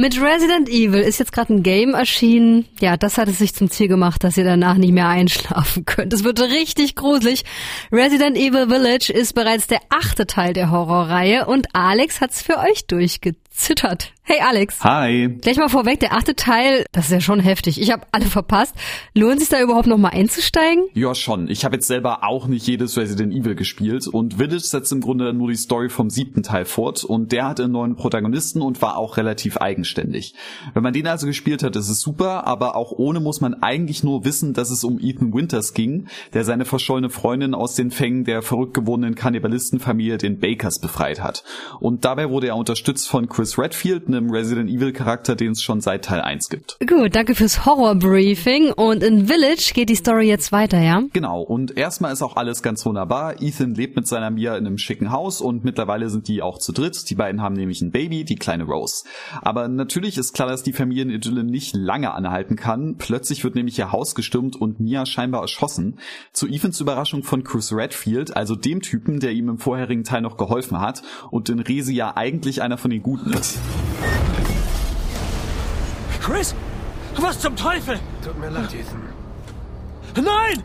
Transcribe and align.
Mit 0.00 0.18
Resident 0.18 0.70
Evil 0.70 1.02
ist 1.02 1.18
jetzt 1.18 1.30
gerade 1.30 1.52
ein 1.52 1.62
Game 1.62 1.92
erschienen. 1.92 2.64
Ja, 2.80 2.96
das 2.96 3.18
hat 3.18 3.28
es 3.28 3.36
sich 3.36 3.54
zum 3.54 3.68
Ziel 3.68 3.86
gemacht, 3.86 4.24
dass 4.24 4.38
ihr 4.38 4.44
danach 4.44 4.76
nicht 4.76 4.94
mehr 4.94 5.08
einschlafen 5.08 5.84
könnt. 5.84 6.14
Es 6.14 6.24
wird 6.24 6.40
richtig 6.40 6.94
gruselig. 6.94 7.44
Resident 7.92 8.34
Evil 8.38 8.66
Village 8.70 9.12
ist 9.12 9.34
bereits 9.34 9.66
der 9.66 9.80
achte 9.90 10.26
Teil 10.26 10.54
der 10.54 10.70
Horrorreihe 10.70 11.44
und 11.44 11.66
Alex 11.74 12.22
hat's 12.22 12.40
für 12.40 12.56
euch 12.56 12.86
durchgezittert. 12.86 14.14
Hey 14.30 14.38
Alex. 14.42 14.84
Hi. 14.84 15.26
Gleich 15.40 15.56
mal 15.56 15.68
vorweg, 15.68 15.98
der 15.98 16.12
achte 16.12 16.36
Teil, 16.36 16.84
das 16.92 17.06
ist 17.06 17.10
ja 17.10 17.20
schon 17.20 17.40
heftig. 17.40 17.80
Ich 17.80 17.90
habe 17.90 18.06
alle 18.12 18.26
verpasst. 18.26 18.76
Lohnt 19.12 19.40
sich 19.40 19.48
da 19.48 19.60
überhaupt 19.60 19.88
noch 19.88 19.98
mal 19.98 20.10
einzusteigen? 20.10 20.84
Ja, 20.94 21.16
schon. 21.16 21.48
Ich 21.48 21.64
habe 21.64 21.74
jetzt 21.74 21.88
selber 21.88 22.22
auch 22.22 22.46
nicht 22.46 22.64
jedes 22.64 22.96
Resident 22.96 23.34
Evil 23.34 23.56
gespielt 23.56 24.06
und 24.06 24.34
Village 24.34 24.60
setzt 24.60 24.92
im 24.92 25.00
Grunde 25.00 25.32
nur 25.32 25.48
die 25.48 25.56
Story 25.56 25.88
vom 25.88 26.10
siebten 26.10 26.44
Teil 26.44 26.64
fort 26.64 27.02
und 27.02 27.32
der 27.32 27.48
hatte 27.48 27.64
einen 27.64 27.72
neuen 27.72 27.96
Protagonisten 27.96 28.62
und 28.62 28.80
war 28.80 28.98
auch 28.98 29.16
relativ 29.16 29.56
eigenständig. 29.56 30.36
Wenn 30.74 30.84
man 30.84 30.92
den 30.92 31.08
also 31.08 31.26
gespielt 31.26 31.64
hat, 31.64 31.74
ist 31.74 31.88
es 31.88 32.00
super, 32.00 32.46
aber 32.46 32.76
auch 32.76 32.92
ohne 32.92 33.18
muss 33.18 33.40
man 33.40 33.54
eigentlich 33.54 34.04
nur 34.04 34.24
wissen, 34.24 34.54
dass 34.54 34.70
es 34.70 34.84
um 34.84 35.00
Ethan 35.00 35.34
Winters 35.34 35.74
ging, 35.74 36.06
der 36.34 36.44
seine 36.44 36.66
verschollene 36.66 37.10
Freundin 37.10 37.52
aus 37.52 37.74
den 37.74 37.90
Fängen 37.90 38.22
der 38.22 38.42
verrückt 38.42 38.74
gewordenen 38.74 39.16
Kannibalistenfamilie 39.16 40.18
den 40.18 40.38
Bakers 40.38 40.78
befreit 40.78 41.20
hat. 41.20 41.42
Und 41.80 42.04
dabei 42.04 42.30
wurde 42.30 42.46
er 42.46 42.56
unterstützt 42.56 43.08
von 43.08 43.28
Chris 43.28 43.58
Redfield, 43.58 44.06
einem 44.06 44.19
Resident 44.28 44.68
Evil 44.68 44.92
Charakter, 44.92 45.36
den 45.36 45.52
es 45.52 45.62
schon 45.62 45.80
seit 45.80 46.04
Teil 46.04 46.20
1 46.20 46.50
gibt. 46.50 46.76
Gut, 46.86 47.14
danke 47.14 47.34
fürs 47.34 47.64
Horror-Briefing. 47.64 48.72
Und 48.72 49.02
in 49.02 49.28
Village 49.28 49.70
geht 49.72 49.88
die 49.88 49.94
Story 49.94 50.26
jetzt 50.26 50.52
weiter, 50.52 50.80
ja? 50.80 51.02
Genau, 51.12 51.40
und 51.40 51.76
erstmal 51.76 52.12
ist 52.12 52.22
auch 52.22 52.36
alles 52.36 52.62
ganz 52.62 52.84
wunderbar. 52.84 53.40
Ethan 53.40 53.74
lebt 53.74 53.96
mit 53.96 54.06
seiner 54.06 54.30
Mia 54.30 54.56
in 54.56 54.66
einem 54.66 54.76
schicken 54.76 55.12
Haus 55.12 55.40
und 55.40 55.64
mittlerweile 55.64 56.10
sind 56.10 56.28
die 56.28 56.42
auch 56.42 56.58
zu 56.58 56.72
dritt. 56.72 57.08
Die 57.08 57.14
beiden 57.14 57.40
haben 57.40 57.54
nämlich 57.54 57.80
ein 57.80 57.92
Baby, 57.92 58.24
die 58.24 58.36
kleine 58.36 58.64
Rose. 58.64 59.04
Aber 59.40 59.68
natürlich 59.68 60.18
ist 60.18 60.34
klar, 60.34 60.48
dass 60.48 60.62
die 60.62 60.72
Familienidylle 60.72 61.44
nicht 61.44 61.76
lange 61.76 62.12
anhalten 62.12 62.56
kann. 62.56 62.96
Plötzlich 62.98 63.44
wird 63.44 63.54
nämlich 63.54 63.78
ihr 63.78 63.92
Haus 63.92 64.14
gestürmt 64.14 64.56
und 64.56 64.80
Mia 64.80 65.06
scheinbar 65.06 65.42
erschossen. 65.42 65.98
Zu 66.32 66.48
Ethans 66.48 66.80
Überraschung 66.80 67.22
von 67.22 67.44
Chris 67.44 67.72
Redfield, 67.72 68.36
also 68.36 68.56
dem 68.56 68.80
Typen, 68.80 69.20
der 69.20 69.32
ihm 69.32 69.48
im 69.48 69.58
vorherigen 69.58 70.04
Teil 70.04 70.22
noch 70.22 70.36
geholfen 70.36 70.80
hat 70.80 71.02
und 71.30 71.48
in 71.48 71.60
Resi 71.60 71.94
ja 71.94 72.16
eigentlich 72.16 72.62
einer 72.62 72.78
von 72.78 72.90
den 72.90 73.02
Guten 73.02 73.32
ist. 73.32 73.58
Chris? 76.20 76.54
Was 77.16 77.40
zum 77.40 77.56
Teufel? 77.56 77.98
Tut 78.24 78.38
mir 78.38 78.50
leid, 78.50 78.72
Ethan. 78.74 79.02
Nein! 80.24 80.62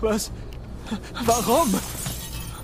Was? 0.00 0.30
Warum? 1.24 1.74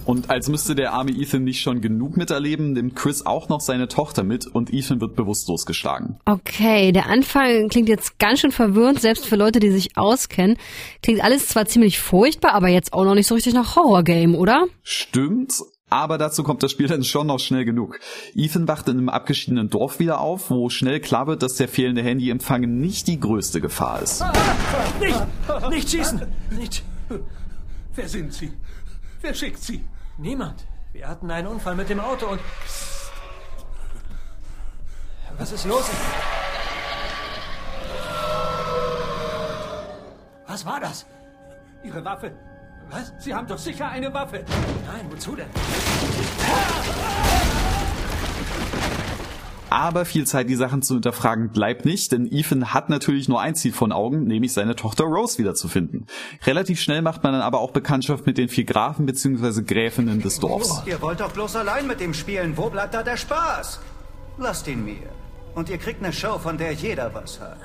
Und 0.05 0.31
als 0.31 0.49
müsste 0.49 0.75
der 0.75 0.95
arme 0.95 1.11
Ethan 1.11 1.45
nicht 1.45 1.61
schon 1.61 1.83
genug 1.83 2.17
miterleben, 2.17 2.73
nimmt 2.73 2.97
Chris 2.97 3.27
auch 3.27 3.51
noch 3.51 3.61
seine 3.61 3.89
Tochter 3.89 4.25
mit 4.25 4.47
und 4.47 4.73
Ethan 4.73 5.03
wird 5.03 5.15
bewusstlos 5.17 5.67
geschlagen. 5.67 6.19
Okay, 6.25 6.93
der 6.93 7.11
Anfang 7.11 7.69
klingt 7.69 7.91
jetzt 7.91 8.19
ganz 8.19 8.41
schön 8.41 8.51
verwirrend, 8.51 9.03
selbst 9.03 9.27
für 9.27 9.37
Leute, 9.37 9.61
die 9.61 9.71
sich 9.71 9.99
auskennen. 9.99 10.57
Klingt 11.03 11.23
alles 11.23 11.49
zwar 11.49 11.67
ziemlich 11.67 11.99
furchtbar, 11.99 12.55
aber 12.55 12.69
jetzt 12.69 12.95
auch 12.95 13.05
noch 13.05 13.15
nicht 13.15 13.27
so 13.27 13.35
richtig 13.35 13.53
nach 13.53 13.77
Horrorgame, 13.77 14.37
oder? 14.37 14.65
Stimmt, 14.83 15.53
aber 15.91 16.19
dazu 16.19 16.43
kommt 16.43 16.63
das 16.63 16.71
Spiel 16.71 16.87
dann 16.87 17.05
schon 17.05 17.27
noch 17.27 17.39
schnell 17.39 17.65
genug. 17.65 17.99
Ethan 18.35 18.69
wacht 18.69 18.89
in 18.89 18.99
einem 18.99 19.09
abgeschiedenen 19.09 19.71
Dorf 19.71 19.99
wieder 19.99 20.21
auf, 20.21 20.51
wo 20.51 20.69
schnell 20.69 21.01
klar 21.01 21.27
wird, 21.27 21.43
dass 21.43 21.55
der 21.55 21.69
fehlende 21.69 22.03
Handyempfang 22.03 22.63
nicht 22.63 23.07
die 23.07 23.19
größte 23.19 23.61
Gefahr 23.61 24.03
ist. 24.03 24.25
Nicht! 25.01 25.27
Nicht 25.71 25.91
schießen! 25.91 26.23
Nicht! 26.51 26.83
Wer 27.95 28.09
sind 28.09 28.33
Sie? 28.33 28.53
Wer 29.21 29.35
schickt 29.35 29.63
Sie? 29.63 29.85
Niemand. 30.19 30.67
Wir 30.93 31.09
hatten 31.09 31.31
einen 31.31 31.47
Unfall 31.47 31.75
mit 31.75 31.89
dem 31.89 32.01
Auto 32.01 32.27
und... 32.27 32.41
Was 35.39 35.53
ist 35.53 35.67
los? 35.67 35.85
Was 40.47 40.67
war 40.67 40.81
das? 40.81 41.07
Ihre 41.85 42.05
Waffe. 42.05 42.33
Was? 42.91 43.13
Sie 43.19 43.35
haben 43.35 43.47
doch 43.47 43.59
sicher 43.59 43.89
eine 43.89 44.13
Waffe. 44.15 44.45
Nein, 44.87 45.07
wozu 45.11 45.37
denn? 45.37 45.47
Aber 49.71 50.07
viel 50.07 50.27
Zeit, 50.27 50.49
die 50.49 50.55
Sachen 50.55 50.81
zu 50.81 50.95
hinterfragen, 50.95 51.51
bleibt 51.51 51.85
nicht, 51.85 52.13
denn 52.13 52.27
Ethan 52.31 52.73
hat 52.73 52.89
natürlich 52.89 53.29
nur 53.29 53.43
ein 53.43 53.55
Ziel 53.55 53.73
von 53.73 53.93
Augen, 53.93 54.25
nämlich 54.25 54.55
seine 54.55 54.75
Tochter 54.77 55.05
Rose 55.05 55.37
wiederzufinden. 55.37 56.07
Relativ 56.47 56.81
schnell 56.81 57.03
macht 57.03 57.23
man 57.23 57.35
dann 57.35 57.43
aber 57.43 57.61
auch 57.61 57.73
Bekanntschaft 57.73 58.25
mit 58.25 58.39
den 58.39 58.49
vier 58.49 58.65
Grafen 58.65 59.05
bzw. 59.05 59.63
Gräfinnen 59.63 60.23
des 60.23 60.41
Dorfs. 60.41 60.83
Ihr 60.87 61.03
wollt 61.03 61.21
doch 61.21 61.33
bloß 61.33 61.57
allein 61.57 61.87
mit 61.87 62.01
dem 62.01 62.15
spielen. 62.15 62.57
Wo 62.57 62.71
bleibt 62.71 62.95
da 62.95 63.03
der 63.03 63.19
Spaß? 63.19 63.81
Lasst 64.39 64.67
ihn 64.69 64.85
mir. 64.85 65.11
Und 65.55 65.69
ihr 65.69 65.79
kriegt 65.79 66.03
eine 66.03 66.15
Show, 66.15 66.39
von 66.39 66.57
der 66.57 66.73
jeder 66.73 67.13
was 67.13 67.39
hat. 67.39 67.59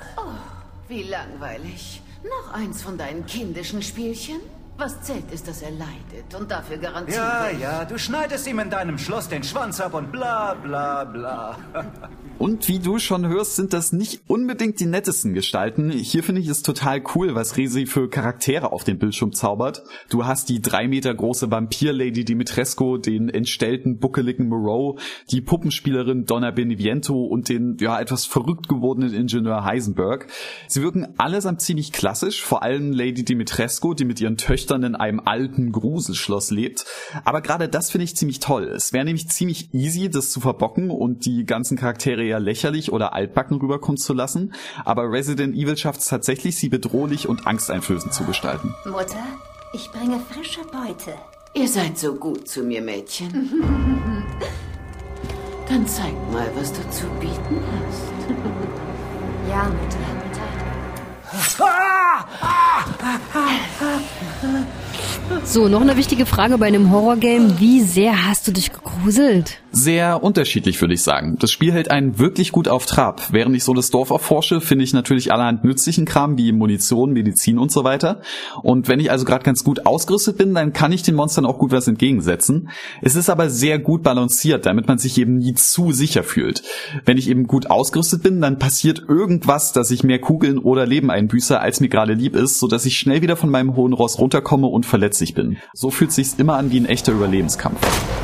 Wie 0.88 1.04
langweilig. 1.04 2.02
Noch 2.22 2.52
eins 2.52 2.82
von 2.82 2.98
deinen 2.98 3.24
kindischen 3.24 3.82
Spielchen? 3.82 4.40
Was 4.76 5.00
zählt 5.02 5.30
ist, 5.30 5.46
dass 5.46 5.62
er 5.62 5.70
leidet 5.70 6.34
und 6.36 6.50
dafür 6.50 6.78
garantiert. 6.78 7.16
Ja, 7.16 7.48
ja, 7.48 7.84
du 7.84 7.96
schneidest 7.96 8.44
ihm 8.48 8.58
in 8.58 8.70
deinem 8.70 8.98
Schloss 8.98 9.28
den 9.28 9.44
Schwanz 9.44 9.80
ab 9.80 9.94
und 9.94 10.10
bla 10.10 10.54
bla 10.54 11.04
bla. 11.04 11.56
Und 12.36 12.66
wie 12.66 12.80
du 12.80 12.98
schon 12.98 13.28
hörst, 13.28 13.54
sind 13.54 13.72
das 13.72 13.92
nicht 13.92 14.22
unbedingt 14.26 14.80
die 14.80 14.86
nettesten 14.86 15.34
Gestalten. 15.34 15.92
Hier 15.92 16.24
finde 16.24 16.40
ich 16.40 16.48
es 16.48 16.62
total 16.62 17.00
cool, 17.14 17.36
was 17.36 17.56
Resi 17.56 17.86
für 17.86 18.10
Charaktere 18.10 18.72
auf 18.72 18.82
den 18.82 18.98
Bildschirm 18.98 19.32
zaubert. 19.32 19.84
Du 20.10 20.26
hast 20.26 20.48
die 20.48 20.60
drei 20.60 20.88
Meter 20.88 21.14
große 21.14 21.52
Vampir-Lady 21.52 22.24
Dimitrescu, 22.24 22.98
den 22.98 23.28
entstellten, 23.28 23.98
buckeligen 23.98 24.48
Moreau, 24.48 24.98
die 25.30 25.42
Puppenspielerin 25.42 26.24
Donna 26.24 26.50
Beneviento 26.50 27.22
und 27.22 27.48
den, 27.48 27.76
ja, 27.78 28.00
etwas 28.00 28.26
verrückt 28.26 28.68
gewordenen 28.68 29.14
Ingenieur 29.14 29.64
Heisenberg. 29.64 30.26
Sie 30.66 30.82
wirken 30.82 31.14
allesamt 31.18 31.60
ziemlich 31.60 31.92
klassisch, 31.92 32.42
vor 32.42 32.64
allem 32.64 32.92
Lady 32.92 33.24
Dimitrescu, 33.24 33.94
die 33.94 34.04
mit 34.04 34.20
ihren 34.20 34.36
Töchtern 34.36 34.63
in 34.72 34.94
einem 34.94 35.20
alten 35.20 35.72
Gruselschloss 35.72 36.50
lebt. 36.50 36.86
Aber 37.24 37.40
gerade 37.40 37.68
das 37.68 37.90
finde 37.90 38.04
ich 38.04 38.16
ziemlich 38.16 38.40
toll. 38.40 38.64
Es 38.64 38.92
wäre 38.92 39.04
nämlich 39.04 39.28
ziemlich 39.28 39.72
easy, 39.74 40.08
das 40.08 40.30
zu 40.30 40.40
verbocken 40.40 40.90
und 40.90 41.26
die 41.26 41.44
ganzen 41.44 41.76
Charaktere 41.76 42.24
eher 42.24 42.40
lächerlich 42.40 42.92
oder 42.92 43.12
altbacken 43.12 43.58
rüberkommen 43.60 43.98
zu 43.98 44.12
lassen, 44.14 44.54
aber 44.84 45.10
Resident 45.10 45.54
Evil 45.54 45.76
schafft 45.76 46.00
es 46.00 46.06
tatsächlich, 46.06 46.56
sie 46.56 46.68
bedrohlich 46.68 47.28
und 47.28 47.46
angsteinflößend 47.46 48.12
zu 48.12 48.24
gestalten. 48.24 48.74
Mutter, 48.84 49.24
ich 49.72 49.90
bringe 49.90 50.20
frische 50.30 50.62
Beute. 50.62 51.14
Ihr 51.54 51.68
seid 51.68 51.98
so 51.98 52.14
gut 52.14 52.48
zu 52.48 52.62
mir, 52.62 52.82
Mädchen. 52.82 53.62
Dann 55.68 55.86
zeig 55.86 56.14
mal, 56.32 56.50
was 56.56 56.72
du 56.72 56.80
zu 56.90 57.06
bieten 57.20 57.60
hast. 57.86 58.12
Ja, 59.48 59.64
Mutter. 59.64 60.04
Excellent. 64.44 64.73
So, 65.44 65.68
noch 65.68 65.80
eine 65.80 65.96
wichtige 65.96 66.26
Frage 66.26 66.58
bei 66.58 66.66
einem 66.66 66.90
Horrorgame. 66.90 67.60
Wie 67.60 67.80
sehr 67.80 68.26
hast 68.26 68.48
du 68.48 68.52
dich 68.52 68.72
gegruselt? 68.72 69.58
Sehr 69.72 70.22
unterschiedlich, 70.22 70.80
würde 70.80 70.94
ich 70.94 71.02
sagen. 71.02 71.36
Das 71.40 71.50
Spiel 71.50 71.72
hält 71.72 71.90
einen 71.90 72.18
wirklich 72.18 72.52
gut 72.52 72.68
auf 72.68 72.86
Trab. 72.86 73.32
Während 73.32 73.56
ich 73.56 73.64
so 73.64 73.74
das 73.74 73.90
Dorf 73.90 74.10
erforsche, 74.10 74.60
finde 74.60 74.84
ich 74.84 74.92
natürlich 74.92 75.32
allerhand 75.32 75.64
nützlichen 75.64 76.04
Kram 76.04 76.38
wie 76.38 76.52
Munition, 76.52 77.12
Medizin 77.12 77.58
und 77.58 77.72
so 77.72 77.82
weiter. 77.82 78.20
Und 78.62 78.88
wenn 78.88 79.00
ich 79.00 79.10
also 79.10 79.24
gerade 79.24 79.42
ganz 79.42 79.64
gut 79.64 79.84
ausgerüstet 79.84 80.38
bin, 80.38 80.54
dann 80.54 80.72
kann 80.72 80.92
ich 80.92 81.02
den 81.02 81.16
Monstern 81.16 81.44
auch 81.44 81.58
gut 81.58 81.72
was 81.72 81.88
entgegensetzen. 81.88 82.68
Es 83.02 83.16
ist 83.16 83.28
aber 83.28 83.50
sehr 83.50 83.80
gut 83.80 84.04
balanciert, 84.04 84.64
damit 84.64 84.86
man 84.86 84.98
sich 84.98 85.18
eben 85.18 85.38
nie 85.38 85.54
zu 85.54 85.90
sicher 85.90 86.22
fühlt. 86.22 86.62
Wenn 87.04 87.18
ich 87.18 87.28
eben 87.28 87.48
gut 87.48 87.68
ausgerüstet 87.68 88.22
bin, 88.22 88.40
dann 88.40 88.60
passiert 88.60 89.02
irgendwas, 89.08 89.72
dass 89.72 89.90
ich 89.90 90.04
mehr 90.04 90.20
Kugeln 90.20 90.58
oder 90.58 90.86
Leben 90.86 91.10
einbüße, 91.10 91.58
als 91.58 91.80
mir 91.80 91.88
gerade 91.88 92.14
lieb 92.14 92.36
ist, 92.36 92.60
sodass 92.60 92.86
ich 92.86 92.96
schnell 92.96 93.22
wieder 93.22 93.36
von 93.36 93.50
meinem 93.50 93.74
hohen 93.74 93.92
Ross 93.92 94.20
runterkomme 94.20 94.68
und 94.68 94.86
verletzlich 95.14 95.34
bin. 95.34 95.58
So 95.72 95.90
fühlt 95.90 96.12
sich's 96.12 96.34
immer 96.34 96.56
an 96.56 96.70
wie 96.72 96.80
ein 96.80 96.86
echter 96.86 97.12
Überlebenskampf. 97.12 98.23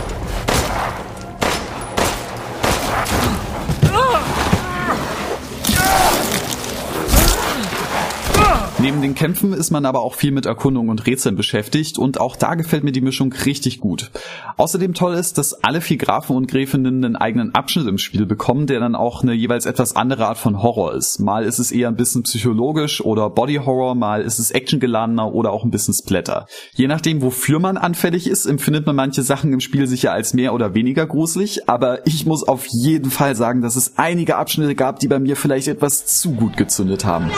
Neben 8.82 9.03
den 9.03 9.15
Kämpfen 9.15 9.53
ist 9.53 9.71
man 9.71 9.84
aber 9.84 10.00
auch 10.00 10.15
viel 10.15 10.32
mit 10.32 10.47
Erkundung 10.47 10.88
und 10.88 11.06
Rätseln 11.06 11.36
beschäftigt 11.36 11.98
und 11.98 12.18
auch 12.18 12.34
da 12.34 12.54
gefällt 12.54 12.82
mir 12.82 12.92
die 12.92 13.03
Mischung 13.03 13.30
richtig 13.30 13.78
gut. 13.78 14.10
Außerdem 14.56 14.94
toll 14.94 15.12
ist, 15.12 15.36
dass 15.36 15.53
alle 15.62 15.82
vier 15.82 15.98
Grafen 15.98 16.34
und 16.34 16.48
Gräfinnen 16.48 17.04
einen 17.04 17.15
eigenen 17.15 17.54
Abschnitt 17.54 17.86
im 17.86 17.98
Spiel 17.98 18.24
bekommen, 18.24 18.66
der 18.66 18.80
dann 18.80 18.94
auch 18.94 19.22
eine 19.22 19.34
jeweils 19.34 19.66
etwas 19.66 19.97
andere 19.97 20.28
Art 20.28 20.38
von 20.38 20.62
Horror 20.62 20.94
ist. 20.94 21.18
Mal 21.18 21.44
ist 21.44 21.59
es 21.59 21.72
eher 21.72 21.88
ein 21.88 21.97
bisschen 21.97 22.22
psychologisch 22.22 23.03
oder 23.03 23.28
Body 23.28 23.56
Horror, 23.56 23.94
mal 23.94 24.22
ist 24.22 24.38
es 24.38 24.50
actiongeladener 24.50 25.30
oder 25.34 25.53
auch 25.53 25.65
ein 25.65 25.71
bisschen 25.71 25.92
Splatter. 25.92 26.47
Je 26.72 26.86
nachdem, 26.86 27.21
wofür 27.21 27.59
man 27.59 27.77
anfällig 27.77 28.27
ist, 28.27 28.47
empfindet 28.47 28.86
man 28.86 28.97
manche 28.97 29.22
Sachen 29.22 29.53
im 29.53 29.60
Spiel 29.60 29.86
sicher 29.88 30.12
als 30.12 30.32
mehr 30.32 30.54
oder 30.54 30.72
weniger 30.72 31.06
gruselig, 31.06 31.68
aber 31.68 32.06
ich 32.06 32.24
muss 32.24 32.48
auf 32.48 32.65
jeden 32.66 33.10
Fall 33.10 33.36
sagen, 33.36 33.60
dass 33.60 33.77
es 33.77 33.98
einige 33.98 34.36
Abschnitte 34.36 34.74
gab, 34.74 35.00
die 35.00 35.09
bei 35.09 35.18
mir 35.18 35.36
vielleicht 35.36 35.68
etwas 35.68 36.06
zu 36.06 36.32
gut 36.32 36.56
gezündet 36.56 37.04
haben. 37.04 37.30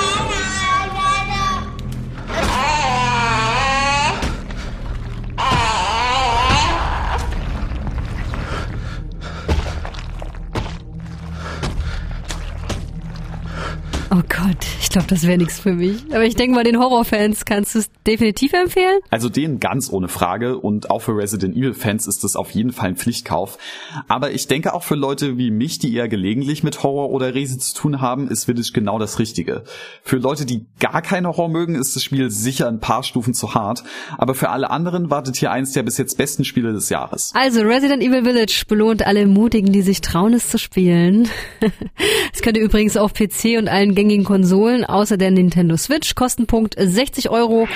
Oh 14.14 14.22
Gott, 14.28 14.62
glaube, 14.92 15.08
das 15.08 15.26
wäre 15.26 15.38
nichts 15.38 15.60
für 15.60 15.74
mich. 15.74 16.04
Aber 16.10 16.24
ich 16.24 16.36
denke 16.36 16.54
mal, 16.54 16.64
den 16.64 16.78
Horrorfans 16.78 17.44
kannst 17.44 17.74
du 17.74 17.80
es 17.80 17.90
definitiv 18.06 18.52
empfehlen. 18.52 19.00
Also 19.10 19.28
den 19.28 19.60
ganz 19.60 19.90
ohne 19.90 20.08
Frage 20.08 20.58
und 20.58 20.90
auch 20.90 21.00
für 21.00 21.16
Resident 21.16 21.56
Evil 21.56 21.74
Fans 21.74 22.06
ist 22.06 22.24
es 22.24 22.36
auf 22.36 22.50
jeden 22.50 22.72
Fall 22.72 22.90
ein 22.90 22.96
Pflichtkauf. 22.96 23.58
Aber 24.08 24.32
ich 24.32 24.46
denke 24.46 24.74
auch 24.74 24.82
für 24.82 24.94
Leute 24.94 25.38
wie 25.38 25.50
mich, 25.50 25.78
die 25.78 25.94
eher 25.94 26.08
gelegentlich 26.08 26.62
mit 26.62 26.82
Horror 26.82 27.10
oder 27.10 27.34
Resi 27.34 27.58
zu 27.58 27.74
tun 27.74 28.00
haben, 28.00 28.28
ist 28.28 28.44
Village 28.44 28.70
genau 28.72 28.98
das 28.98 29.18
Richtige. 29.18 29.64
Für 30.02 30.16
Leute, 30.16 30.46
die 30.46 30.66
gar 30.78 31.02
keinen 31.02 31.26
Horror 31.26 31.48
mögen, 31.48 31.74
ist 31.74 31.96
das 31.96 32.02
Spiel 32.02 32.30
sicher 32.30 32.68
ein 32.68 32.80
paar 32.80 33.02
Stufen 33.02 33.34
zu 33.34 33.54
hart. 33.54 33.84
Aber 34.18 34.34
für 34.34 34.50
alle 34.50 34.70
anderen 34.70 35.10
wartet 35.10 35.36
hier 35.36 35.50
eins 35.52 35.72
der 35.72 35.82
bis 35.82 35.98
jetzt 35.98 36.18
besten 36.18 36.44
Spiele 36.44 36.72
des 36.72 36.88
Jahres. 36.88 37.32
Also 37.34 37.62
Resident 37.62 38.02
Evil 38.02 38.24
Village 38.24 38.64
belohnt 38.68 39.06
alle 39.06 39.26
Mutigen, 39.26 39.72
die 39.72 39.82
sich 39.82 40.00
trauen, 40.00 40.34
es 40.34 40.48
zu 40.48 40.58
spielen. 40.58 41.28
Es 42.34 42.40
könnt 42.40 42.56
ihr 42.56 42.62
übrigens 42.62 42.96
auf 42.96 43.12
PC 43.12 43.58
und 43.58 43.68
allen 43.68 43.94
gängigen 43.94 44.24
Konsolen 44.24 44.81
außer 44.84 45.16
der 45.16 45.30
Nintendo 45.30 45.76
Switch. 45.76 46.14
Kostenpunkt 46.14 46.74
60 46.78 47.30
Euro. 47.30 47.68